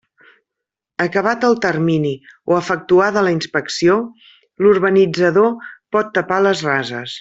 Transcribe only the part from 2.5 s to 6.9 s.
o efectuada la inspecció, l'urbanitzador pot tapar les